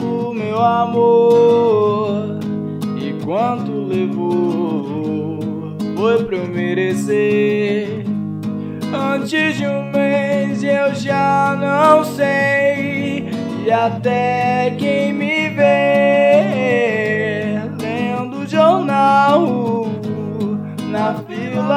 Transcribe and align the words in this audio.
o 0.01 0.33
meu 0.33 0.61
amor 0.61 2.39
e 2.97 3.13
quanto 3.23 3.71
levou 3.71 5.39
foi 5.95 6.23
pra 6.23 6.37
eu 6.37 6.47
merecer. 6.47 8.05
Antes 8.93 9.57
de 9.57 9.65
um 9.67 9.91
mês 9.91 10.63
eu 10.63 10.93
já 10.95 11.57
não 11.59 12.03
sei 12.03 13.29
e 13.65 13.71
até 13.71 14.75
quem 14.77 15.11
me 15.13 15.49
vê 15.49 16.45
lendo 17.81 18.47
jornal 18.47 18.84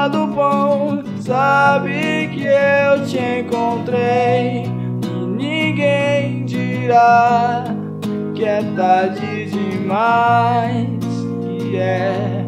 do 0.09 0.29
pão 0.29 1.03
sabe 1.21 2.29
que 2.33 2.45
eu 2.45 3.05
te 3.07 3.19
encontrei 3.41 4.65
e 5.05 5.27
ninguém 5.27 6.45
dirá 6.45 7.65
que 8.35 8.45
é 8.45 8.63
tarde 8.77 9.47
demais 9.47 10.89
que 11.43 11.77
é 11.77 12.45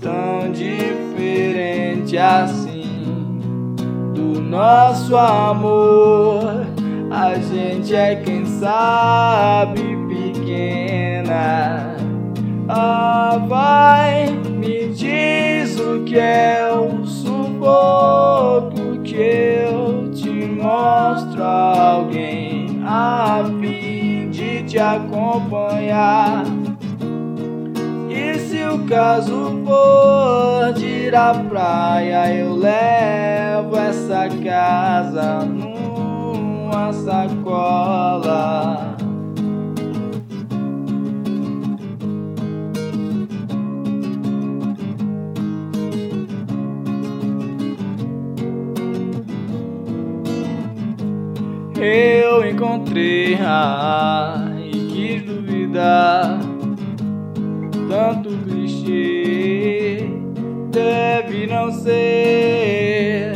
tão 0.00 0.52
diferente 0.52 2.18
assim 2.18 3.38
do 4.14 4.40
nosso 4.40 5.16
amor. 5.16 6.66
A 7.10 7.34
gente 7.34 7.94
é 7.94 8.16
quem 8.16 8.44
sabe 8.44 9.80
pequena. 10.08 11.96
Ah, 12.68 13.40
vai, 13.46 14.26
me 14.50 14.88
diz 14.88 15.53
o 15.84 16.04
que 16.04 16.18
é 16.18 16.72
o 16.72 17.06
sufoco 17.06 18.98
que 19.04 19.16
eu 19.16 20.10
te 20.12 20.30
mostro 20.30 21.42
alguém 21.42 22.80
a 22.84 23.44
fim 23.60 24.30
de 24.30 24.62
te 24.64 24.78
acompanhar. 24.78 26.44
E 28.08 28.38
se 28.38 28.64
o 28.64 28.84
caso 28.86 29.62
for 29.64 30.72
de 30.72 30.86
ir 30.86 31.14
à 31.14 31.34
praia, 31.34 32.34
eu 32.34 32.54
levo 32.54 33.76
essa 33.76 34.28
casa 34.42 35.44
numa 35.44 36.92
sacola. 36.92 38.93
Eu 51.76 52.48
encontrei 52.48 53.36
ah, 53.40 54.46
e 54.58 54.70
quis 54.70 55.22
duvidar. 55.22 56.38
Tanto 57.88 58.30
clichê 58.44 60.08
deve 60.70 61.46
não 61.46 61.72
ser. 61.72 63.34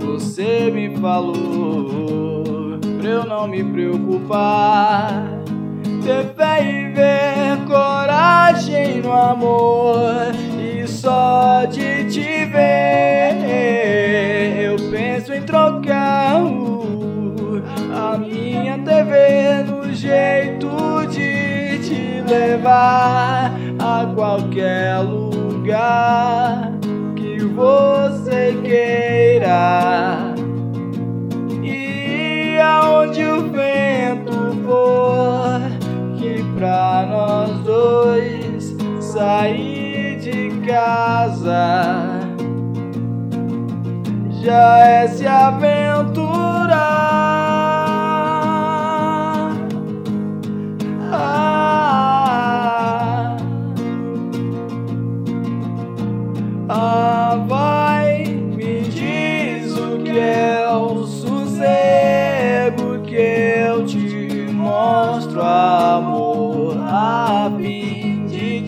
Você 0.00 0.70
me 0.70 0.96
falou 0.96 2.78
pra 2.98 3.08
eu 3.08 3.24
não 3.24 3.46
me 3.46 3.62
preocupar. 3.62 5.42
Ter 6.02 6.34
fé 6.34 6.62
e 6.62 6.92
ver 6.92 7.64
coragem 7.66 9.00
no 9.00 9.12
amor 9.12 10.32
jeito 20.04 21.06
de 21.06 21.78
te 21.78 22.20
levar 22.28 23.50
a 23.78 24.06
qualquer 24.14 24.98
lugar 24.98 26.72
que 27.16 27.42
você 27.42 28.54
queira. 28.62 30.34
E 31.62 32.58
aonde 32.60 33.24
o 33.24 33.50
vento 33.50 34.54
for, 34.66 35.62
que 36.18 36.44
pra 36.58 37.06
nós 37.10 37.58
dois 37.60 38.76
sair 39.00 40.18
de 40.18 40.50
casa 40.66 42.20
já 44.42 44.78
é 44.80 45.08
se 45.08 45.26
aventurar. 45.26 47.23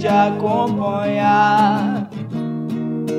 Te 0.07 0.13
acompanhar. 0.13 2.09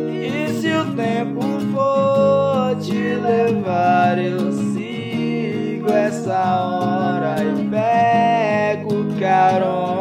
E 0.10 0.50
se 0.54 0.72
o 0.72 0.86
tempo 0.96 1.42
for 1.74 2.78
te 2.80 3.16
levar, 3.16 4.18
eu 4.18 4.52
sigo 4.54 5.92
essa 5.92 6.62
hora 6.64 7.36
e 7.44 7.70
pego 7.70 9.06
carona. 9.20 9.98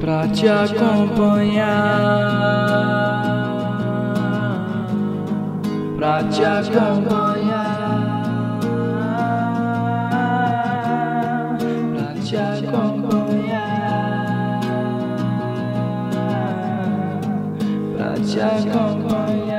pra 0.00 0.26
te 0.28 0.48
acompanhar, 0.48 1.66
pra 5.96 6.24
te 6.24 6.42
acompanhar, 6.42 7.49
acompanhar, 18.40 18.48
pra 18.48 18.60
te 18.62 18.68
acompanhar. 18.68 19.49